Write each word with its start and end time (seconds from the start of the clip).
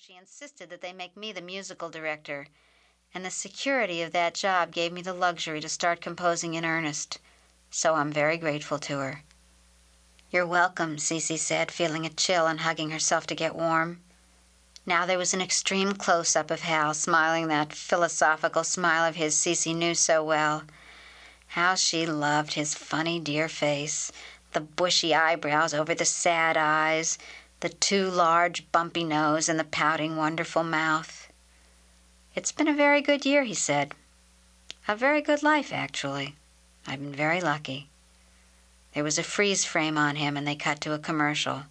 she 0.00 0.14
insisted 0.14 0.70
that 0.70 0.80
they 0.80 0.92
make 0.92 1.16
me 1.16 1.32
the 1.32 1.40
musical 1.40 1.90
director, 1.90 2.46
and 3.12 3.24
the 3.24 3.30
security 3.32 4.00
of 4.00 4.12
that 4.12 4.32
job 4.32 4.70
gave 4.70 4.92
me 4.92 5.02
the 5.02 5.12
luxury 5.12 5.60
to 5.60 5.68
start 5.68 6.00
composing 6.00 6.54
in 6.54 6.64
earnest. 6.64 7.18
So 7.68 7.96
I'm 7.96 8.12
very 8.12 8.36
grateful 8.38 8.78
to 8.78 8.98
her." 9.00 9.24
"You're 10.30 10.46
welcome," 10.46 10.98
Cee 10.98 11.18
Cee 11.18 11.36
said, 11.36 11.72
feeling 11.72 12.06
a 12.06 12.10
chill 12.10 12.46
and 12.46 12.60
hugging 12.60 12.90
herself 12.90 13.26
to 13.26 13.34
get 13.34 13.56
warm. 13.56 14.00
Now 14.86 15.04
there 15.04 15.18
was 15.18 15.34
an 15.34 15.42
extreme 15.42 15.94
close 15.94 16.36
up 16.36 16.52
of 16.52 16.60
Hal, 16.60 16.94
smiling 16.94 17.48
that 17.48 17.72
philosophical 17.72 18.62
smile 18.62 19.04
of 19.04 19.16
his 19.16 19.36
Cee 19.36 19.56
Cee 19.56 19.74
knew 19.74 19.96
so 19.96 20.22
well. 20.22 20.62
How 21.48 21.74
she 21.74 22.06
loved 22.06 22.52
his 22.52 22.72
funny, 22.72 23.18
dear 23.18 23.48
face, 23.48 24.12
the 24.52 24.60
bushy 24.60 25.12
eyebrows 25.12 25.74
over 25.74 25.92
the 25.92 26.04
sad 26.04 26.56
eyes, 26.56 27.18
the 27.60 27.68
too 27.68 28.08
large, 28.08 28.70
bumpy 28.70 29.02
nose, 29.02 29.48
and 29.48 29.58
the 29.58 29.64
pouting, 29.64 30.16
wonderful 30.16 30.62
mouth. 30.62 31.26
"It's 32.36 32.52
been 32.52 32.68
a 32.68 32.72
very 32.72 33.02
good 33.02 33.26
year," 33.26 33.42
he 33.42 33.54
said. 33.54 33.94
"A 34.86 34.94
very 34.94 35.20
good 35.20 35.42
life, 35.42 35.72
actually. 35.72 36.36
I've 36.86 37.00
been 37.00 37.12
very 37.12 37.40
lucky." 37.40 37.88
There 38.94 39.02
was 39.02 39.18
a 39.18 39.24
freeze 39.24 39.64
frame 39.64 39.98
on 39.98 40.14
him, 40.14 40.36
and 40.36 40.46
they 40.46 40.54
cut 40.54 40.80
to 40.82 40.92
a 40.92 41.00
commercial. 41.00 41.64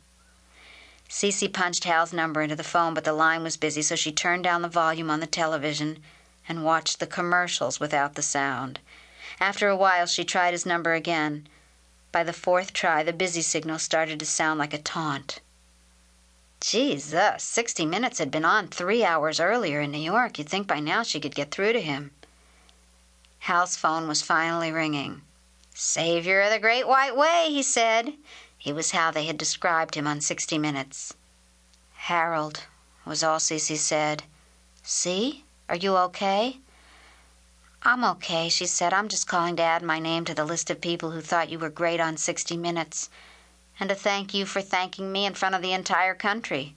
Cee 1.07 1.31
Cee 1.31 1.47
punched 1.47 1.85
Hal's 1.85 2.11
number 2.11 2.41
into 2.41 2.57
the 2.57 2.65
phone, 2.65 2.93
but 2.93 3.05
the 3.05 3.13
line 3.13 3.41
was 3.41 3.55
busy, 3.55 3.81
so 3.81 3.95
she 3.95 4.11
turned 4.11 4.43
down 4.43 4.63
the 4.63 4.67
volume 4.67 5.09
on 5.09 5.21
the 5.21 5.25
television 5.25 6.03
and 6.49 6.65
watched 6.65 6.99
the 6.99 7.07
commercials 7.07 7.79
without 7.79 8.15
the 8.15 8.21
sound. 8.21 8.81
After 9.39 9.69
a 9.69 9.75
while 9.77 10.05
she 10.05 10.25
tried 10.25 10.51
his 10.51 10.65
number 10.65 10.95
again. 10.95 11.47
By 12.11 12.25
the 12.25 12.33
fourth 12.33 12.73
try 12.73 13.03
the 13.03 13.13
busy 13.13 13.41
signal 13.41 13.79
started 13.79 14.19
to 14.19 14.25
sound 14.25 14.59
like 14.59 14.73
a 14.73 14.79
taunt. 14.79 15.39
Jesus! 16.59 17.13
Uh, 17.13 17.37
sixty 17.37 17.85
Minutes 17.85 18.17
had 18.17 18.31
been 18.31 18.43
on 18.43 18.67
three 18.67 19.03
hours 19.05 19.39
earlier 19.39 19.79
in 19.81 19.91
New 19.91 19.99
York. 19.99 20.37
You'd 20.39 20.49
think 20.49 20.65
by 20.67 20.79
now 20.79 21.03
she 21.03 21.19
could 21.19 21.35
get 21.35 21.51
through 21.51 21.73
to 21.73 21.81
him. 21.81 22.11
Hal's 23.39 23.77
phone 23.77 24.07
was 24.07 24.23
finally 24.23 24.71
ringing. 24.71 25.21
"Savior 25.75 26.41
of 26.41 26.49
the 26.51 26.57
Great 26.57 26.87
White 26.87 27.15
Way," 27.15 27.49
he 27.51 27.61
said. 27.61 28.13
He 28.57 28.73
was 28.73 28.89
how 28.91 29.11
they 29.11 29.25
had 29.25 29.37
described 29.37 29.93
him 29.93 30.07
on 30.07 30.19
Sixty 30.19 30.57
Minutes. 30.57 31.13
"Harold," 31.93 32.63
was 33.05 33.23
all 33.23 33.39
Cee 33.39 33.59
Cee 33.59 33.77
said. 33.77 34.23
"See? 34.81 35.43
Are 35.69 35.75
you 35.75 35.95
okay?" 35.97 36.57
"I'm 37.83 38.03
okay," 38.03 38.49
she 38.49 38.65
said. 38.65 38.93
"I'm 38.93 39.09
just 39.09 39.27
calling 39.27 39.55
to 39.57 39.63
add 39.63 39.83
my 39.83 39.99
name 39.99 40.25
to 40.25 40.33
the 40.33 40.43
list 40.43 40.71
of 40.71 40.81
people 40.81 41.11
who 41.11 41.21
thought 41.21 41.49
you 41.51 41.59
were 41.59 41.69
great 41.69 41.99
on 41.99 42.17
Sixty 42.17 42.57
Minutes, 42.57 43.11
and 43.79 43.89
to 43.89 43.95
thank 43.95 44.33
you 44.33 44.45
for 44.45 44.61
thanking 44.61 45.11
me 45.11 45.25
in 45.25 45.33
front 45.33 45.55
of 45.55 45.61
the 45.61 45.73
entire 45.73 46.15
country." 46.15 46.75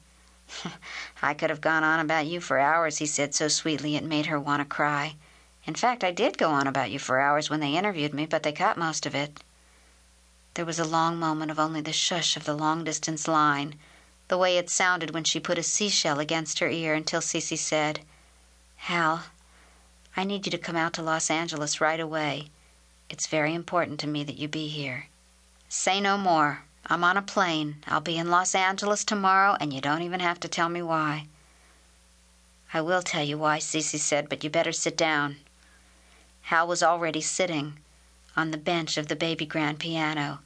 "I 1.22 1.34
could 1.34 1.50
have 1.50 1.60
gone 1.60 1.84
on 1.84 2.00
about 2.00 2.26
you 2.26 2.40
for 2.40 2.58
hours," 2.58 2.98
he 2.98 3.06
said 3.06 3.34
so 3.34 3.48
sweetly 3.48 3.96
it 3.96 4.04
made 4.04 4.26
her 4.26 4.38
want 4.40 4.60
to 4.60 4.64
cry. 4.64 5.16
"In 5.64 5.74
fact, 5.74 6.02
I 6.02 6.10
did 6.10 6.38
go 6.38 6.50
on 6.50 6.66
about 6.66 6.90
you 6.90 6.98
for 6.98 7.20
hours 7.20 7.48
when 7.48 7.60
they 7.60 7.76
interviewed 7.76 8.12
me, 8.12 8.26
but 8.26 8.42
they 8.42 8.52
cut 8.52 8.76
most 8.76 9.06
of 9.06 9.14
it. 9.14 9.42
There 10.54 10.64
was 10.64 10.78
a 10.78 10.84
long 10.84 11.16
moment 11.16 11.50
of 11.50 11.58
only 11.58 11.80
the 11.80 11.92
shush 11.92 12.36
of 12.36 12.44
the 12.44 12.54
long 12.54 12.82
distance 12.82 13.28
line, 13.28 13.78
the 14.28 14.36
way 14.36 14.58
it 14.58 14.68
sounded 14.68 15.12
when 15.12 15.24
she 15.24 15.40
put 15.40 15.58
a 15.58 15.62
seashell 15.62 16.18
against 16.18 16.58
her 16.58 16.68
ear, 16.68 16.94
until 16.94 17.20
Cee 17.20 17.40
Cee 17.40 17.56
said, 17.56 18.00
"Hal, 18.76 19.24
I 20.16 20.24
need 20.24 20.46
you 20.46 20.50
to 20.50 20.58
come 20.58 20.76
out 20.76 20.92
to 20.94 21.02
Los 21.02 21.30
Angeles 21.30 21.80
right 21.80 22.00
away. 22.00 22.50
It's 23.08 23.26
very 23.26 23.54
important 23.54 24.00
to 24.00 24.06
me 24.06 24.24
that 24.24 24.38
you 24.38 24.48
be 24.48 24.68
here. 24.68 25.08
Say 25.68 26.00
no 26.00 26.18
more. 26.18 26.64
I'm 26.86 27.04
on 27.04 27.18
a 27.18 27.20
plane. 27.20 27.84
I'll 27.86 28.00
be 28.00 28.16
in 28.16 28.30
Los 28.30 28.54
Angeles 28.54 29.04
to 29.04 29.14
morrow, 29.14 29.54
and 29.60 29.70
you 29.70 29.82
don't 29.82 30.00
even 30.00 30.20
have 30.20 30.40
to 30.40 30.48
tell 30.48 30.70
me 30.70 30.80
why." 30.80 31.26
"I 32.72 32.80
will 32.80 33.02
tell 33.02 33.22
you 33.22 33.36
why," 33.36 33.58
Cee 33.58 33.82
Cee 33.82 33.98
said, 33.98 34.30
"but 34.30 34.42
you 34.42 34.48
better 34.48 34.72
sit 34.72 34.96
down." 34.96 35.36
Hal 36.44 36.66
was 36.66 36.82
already 36.82 37.20
sitting 37.20 37.76
on 38.34 38.50
the 38.50 38.56
bench 38.56 38.96
of 38.96 39.08
the 39.08 39.14
baby 39.14 39.44
grand 39.44 39.78
piano, 39.78 40.40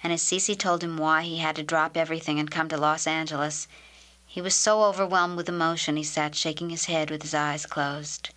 and 0.00 0.12
as 0.12 0.22
Cecy 0.22 0.54
told 0.54 0.84
him 0.84 0.96
why 0.96 1.22
he 1.22 1.38
had 1.38 1.56
to 1.56 1.64
drop 1.64 1.96
everything 1.96 2.38
and 2.38 2.52
come 2.52 2.68
to 2.68 2.76
Los 2.76 3.04
Angeles, 3.04 3.66
he 4.28 4.40
was 4.40 4.54
so 4.54 4.84
overwhelmed 4.84 5.36
with 5.36 5.48
emotion 5.48 5.96
he 5.96 6.04
sat 6.04 6.36
shaking 6.36 6.70
his 6.70 6.84
head 6.84 7.10
with 7.10 7.22
his 7.22 7.34
eyes 7.34 7.66
closed. 7.66 8.30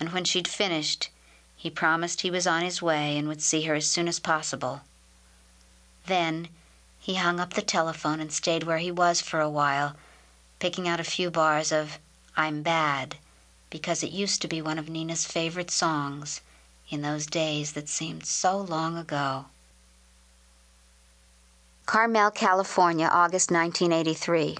And 0.00 0.12
when 0.12 0.24
she'd 0.24 0.48
finished, 0.48 1.10
he 1.54 1.70
promised 1.70 2.22
he 2.22 2.30
was 2.32 2.44
on 2.44 2.62
his 2.62 2.82
way 2.82 3.16
and 3.16 3.28
would 3.28 3.40
see 3.40 3.62
her 3.66 3.76
as 3.76 3.86
soon 3.88 4.08
as 4.08 4.18
possible. 4.18 4.82
Then 6.06 6.48
he 7.00 7.16
hung 7.16 7.40
up 7.40 7.54
the 7.54 7.62
telephone 7.62 8.20
and 8.20 8.32
stayed 8.32 8.62
where 8.62 8.78
he 8.78 8.92
was 8.92 9.20
for 9.20 9.40
a 9.40 9.50
while, 9.50 9.96
picking 10.60 10.86
out 10.86 11.00
a 11.00 11.04
few 11.04 11.30
bars 11.30 11.72
of 11.72 11.98
"I'm 12.36 12.62
Bad," 12.62 13.16
because 13.70 14.02
it 14.04 14.12
used 14.12 14.40
to 14.42 14.48
be 14.48 14.62
one 14.62 14.78
of 14.78 14.88
Nina's 14.88 15.24
favorite 15.24 15.70
songs 15.70 16.40
in 16.90 17.02
those 17.02 17.26
days 17.26 17.72
that 17.72 17.88
seemed 17.88 18.24
so 18.24 18.56
long 18.56 18.96
ago. 18.96 19.46
Carmel, 21.86 22.30
California, 22.30 23.06
August 23.06 23.50
1983. 23.50 24.58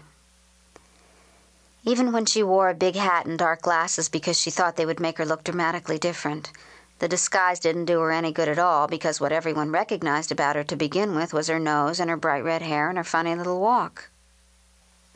Even 1.84 2.10
when 2.10 2.26
she 2.26 2.42
wore 2.42 2.68
a 2.68 2.74
big 2.74 2.96
hat 2.96 3.26
and 3.26 3.38
dark 3.38 3.62
glasses 3.62 4.08
because 4.08 4.40
she 4.40 4.50
thought 4.50 4.74
they 4.74 4.86
would 4.86 4.98
make 4.98 5.18
her 5.18 5.24
look 5.24 5.44
dramatically 5.44 5.98
different, 5.98 6.50
the 6.98 7.08
disguise 7.08 7.60
didn't 7.60 7.84
do 7.84 8.00
her 8.00 8.10
any 8.10 8.32
good 8.32 8.48
at 8.48 8.58
all 8.58 8.88
because 8.88 9.20
what 9.20 9.32
everyone 9.32 9.70
recognized 9.70 10.32
about 10.32 10.56
her 10.56 10.64
to 10.64 10.76
begin 10.76 11.14
with 11.14 11.34
was 11.34 11.48
her 11.48 11.58
nose 11.58 12.00
and 12.00 12.08
her 12.08 12.16
bright 12.16 12.42
red 12.42 12.62
hair 12.62 12.88
and 12.88 12.96
her 12.96 13.04
funny 13.04 13.34
little 13.34 13.60
walk. 13.60 14.08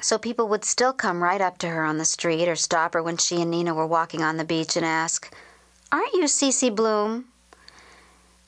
So 0.00 0.18
people 0.18 0.48
would 0.48 0.64
still 0.64 0.92
come 0.92 1.22
right 1.22 1.40
up 1.40 1.58
to 1.58 1.68
her 1.68 1.84
on 1.84 1.98
the 1.98 2.04
street 2.04 2.48
or 2.48 2.56
stop 2.56 2.94
her 2.94 3.02
when 3.02 3.16
she 3.16 3.40
and 3.42 3.50
Nina 3.50 3.74
were 3.74 3.86
walking 3.86 4.22
on 4.22 4.36
the 4.36 4.44
beach 4.44 4.76
and 4.76 4.84
ask, 4.84 5.34
Aren't 5.92 6.14
you 6.14 6.26
Cee 6.26 6.52
Cee 6.52 6.70
Bloom? 6.70 7.26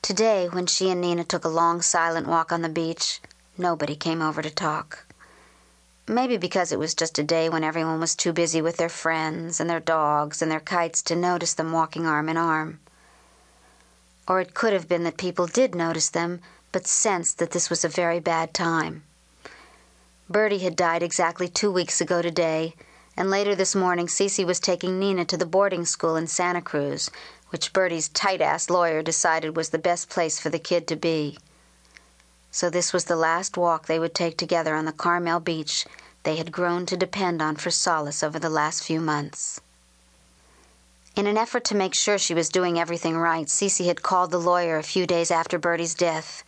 Today, 0.01 0.47
when 0.49 0.65
she 0.65 0.89
and 0.89 0.99
Nina 0.99 1.23
took 1.23 1.45
a 1.45 1.49
long, 1.49 1.81
silent 1.81 2.27
walk 2.27 2.51
on 2.51 2.61
the 2.61 2.69
beach, 2.69 3.21
nobody 3.57 3.95
came 3.95 4.21
over 4.21 4.41
to 4.41 4.49
talk. 4.49 5.05
Maybe 6.07 6.37
because 6.37 6.71
it 6.71 6.79
was 6.79 6.93
just 6.93 7.17
a 7.17 7.23
day 7.23 7.49
when 7.49 7.63
everyone 7.63 7.99
was 7.99 8.15
too 8.15 8.33
busy 8.33 8.61
with 8.61 8.77
their 8.77 8.89
friends 8.89 9.59
and 9.59 9.69
their 9.69 9.79
dogs 9.79 10.41
and 10.41 10.51
their 10.51 10.59
kites 10.59 11.01
to 11.03 11.15
notice 11.15 11.53
them 11.53 11.71
walking 11.71 12.05
arm 12.05 12.29
in 12.29 12.37
arm. 12.37 12.79
Or 14.27 14.39
it 14.39 14.53
could 14.53 14.73
have 14.73 14.87
been 14.87 15.03
that 15.03 15.17
people 15.17 15.47
did 15.47 15.75
notice 15.75 16.09
them, 16.09 16.41
but 16.71 16.87
sensed 16.87 17.37
that 17.39 17.51
this 17.51 17.69
was 17.69 17.83
a 17.83 17.89
very 17.89 18.19
bad 18.19 18.53
time. 18.53 19.03
Bertie 20.29 20.59
had 20.59 20.75
died 20.75 21.03
exactly 21.03 21.47
two 21.47 21.71
weeks 21.71 21.99
ago 21.99 22.21
today, 22.21 22.75
and 23.15 23.29
later 23.29 23.53
this 23.53 23.75
morning 23.75 24.07
Cee 24.07 24.29
Cee 24.29 24.45
was 24.45 24.59
taking 24.59 24.97
Nina 24.97 25.25
to 25.25 25.37
the 25.37 25.45
boarding 25.45 25.85
school 25.85 26.15
in 26.15 26.27
Santa 26.27 26.61
Cruz, 26.61 27.11
which 27.49 27.73
Bertie's 27.73 28.09
tight 28.09 28.41
ass 28.41 28.69
lawyer 28.69 29.03
decided 29.03 29.55
was 29.55 29.69
the 29.69 29.77
best 29.77 30.09
place 30.09 30.39
for 30.39 30.49
the 30.49 30.57
kid 30.57 30.87
to 30.87 30.95
be. 30.95 31.37
So 32.49 32.69
this 32.69 32.93
was 32.93 33.05
the 33.05 33.15
last 33.15 33.57
walk 33.57 33.85
they 33.85 33.99
would 33.99 34.15
take 34.15 34.37
together 34.37 34.73
on 34.75 34.85
the 34.85 34.91
Carmel 34.91 35.39
beach 35.39 35.85
they 36.23 36.37
had 36.37 36.51
grown 36.51 36.85
to 36.85 36.97
depend 36.97 37.41
on 37.41 37.57
for 37.57 37.69
solace 37.69 38.23
over 38.23 38.39
the 38.39 38.49
last 38.49 38.83
few 38.83 39.01
months. 39.01 39.59
In 41.15 41.27
an 41.27 41.37
effort 41.37 41.63
to 41.65 41.75
make 41.75 41.93
sure 41.93 42.17
she 42.17 42.33
was 42.33 42.49
doing 42.49 42.79
everything 42.79 43.15
right, 43.15 43.47
Cee 43.47 43.69
Cee 43.69 43.85
had 43.85 44.01
called 44.01 44.31
the 44.31 44.39
lawyer 44.39 44.77
a 44.77 44.83
few 44.83 45.05
days 45.05 45.29
after 45.29 45.59
Bertie's 45.59 45.93
death, 45.93 46.43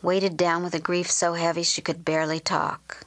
weighted 0.00 0.36
down 0.36 0.62
with 0.62 0.74
a 0.74 0.78
grief 0.78 1.10
so 1.10 1.32
heavy 1.32 1.64
she 1.64 1.82
could 1.82 2.04
barely 2.04 2.38
talk. 2.38 3.04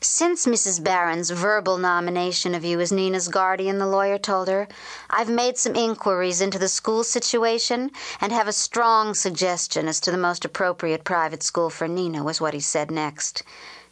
Since 0.00 0.44
Mrs. 0.46 0.82
Barron's 0.82 1.30
verbal 1.30 1.78
nomination 1.78 2.52
of 2.56 2.64
you 2.64 2.80
as 2.80 2.90
Nina's 2.90 3.28
guardian, 3.28 3.78
the 3.78 3.86
lawyer 3.86 4.18
told 4.18 4.48
her, 4.48 4.66
I've 5.08 5.28
made 5.28 5.56
some 5.56 5.76
inquiries 5.76 6.40
into 6.40 6.58
the 6.58 6.68
school 6.68 7.04
situation 7.04 7.92
and 8.20 8.32
have 8.32 8.48
a 8.48 8.52
strong 8.52 9.14
suggestion 9.14 9.86
as 9.86 10.00
to 10.00 10.10
the 10.10 10.18
most 10.18 10.44
appropriate 10.44 11.04
private 11.04 11.44
school 11.44 11.70
for 11.70 11.86
Nina, 11.86 12.24
was 12.24 12.40
what 12.40 12.54
he 12.54 12.60
said 12.60 12.90
next. 12.90 13.44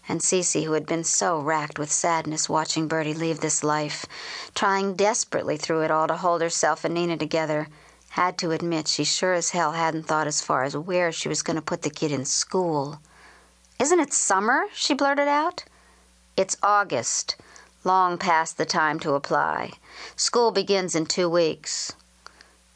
And 0.09 0.23
Cee 0.23 0.43
Cee, 0.43 0.65
who 0.65 0.73
had 0.73 0.87
been 0.87 1.05
so 1.05 1.39
racked 1.39 1.79
with 1.79 1.91
sadness 1.91 2.49
watching 2.49 2.87
Bertie 2.87 3.15
leave 3.15 3.41
this 3.41 3.65
life, 3.65 4.07
trying 4.55 4.95
desperately 4.95 5.57
through 5.57 5.83
it 5.83 5.91
all 5.91 6.07
to 6.07 6.17
hold 6.17 6.43
herself 6.43 6.85
and 6.85 6.95
Nina 6.95 7.17
together, 7.17 7.69
had 8.11 8.39
to 8.39 8.53
admit 8.53 8.89
she 8.89 9.05
sure 9.05 9.35
as 9.35 9.51
hell 9.51 9.73
hadn't 9.73 10.05
thought 10.05 10.27
as 10.27 10.41
far 10.41 10.65
as 10.65 10.77
where 10.77 11.13
she 11.13 11.29
was 11.29 11.43
going 11.43 11.57
to 11.57 11.63
put 11.63 11.83
the 11.83 11.91
kid 11.91 12.13
in 12.13 12.25
school. 12.25 13.01
Isn't 13.79 14.01
it 14.01 14.13
summer? 14.13 14.67
she 14.73 14.95
blurted 14.95 15.29
out. 15.29 15.65
It's 16.37 16.57
August, 16.63 17.37
long 17.85 18.17
past 18.17 18.59
the 18.59 18.65
time 18.65 18.99
to 19.01 19.15
apply. 19.15 19.73
School 20.17 20.51
begins 20.51 20.95
in 20.95 21.07
two 21.07 21.29
weeks. 21.29 21.93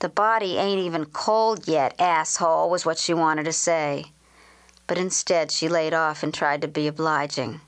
The 0.01 0.09
body 0.09 0.57
ain't 0.57 0.81
even 0.81 1.05
cold 1.07 1.69
yet, 1.69 1.95
asshole, 1.99 2.71
was 2.71 2.85
what 2.85 2.99
she 2.99 3.15
wanted 3.15 3.45
to 3.45 3.53
say. 3.53 4.07
But 4.91 4.99
instead, 4.99 5.53
she 5.53 5.69
laid 5.69 5.95
off 5.95 6.25
and 6.25 6.35
tried 6.35 6.61
to 6.63 6.67
be 6.67 6.89
obliging. 6.89 7.61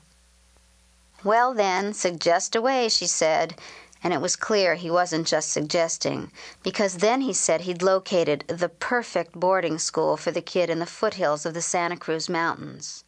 Well, 1.23 1.53
then, 1.53 1.93
suggest 1.93 2.53
away, 2.53 2.89
she 2.89 3.07
said, 3.07 3.57
and 4.03 4.13
it 4.13 4.19
was 4.19 4.35
clear 4.35 4.75
he 4.75 4.91
wasn't 4.91 5.25
just 5.25 5.49
suggesting, 5.49 6.33
because 6.63 6.97
then 6.97 7.21
he 7.21 7.31
said 7.31 7.61
he'd 7.61 7.81
located 7.81 8.43
the 8.49 8.67
perfect 8.67 9.39
boarding 9.39 9.79
school 9.79 10.17
for 10.17 10.31
the 10.31 10.41
kid 10.41 10.69
in 10.69 10.79
the 10.79 10.85
foothills 10.85 11.45
of 11.45 11.53
the 11.53 11.61
Santa 11.61 11.95
Cruz 11.95 12.27
Mountains. 12.27 13.05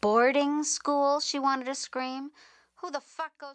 Boarding 0.00 0.64
school? 0.64 1.20
she 1.20 1.38
wanted 1.38 1.66
to 1.66 1.76
scream. 1.76 2.32
Who 2.78 2.90
the 2.90 3.00
fuck 3.00 3.38
goes 3.38 3.48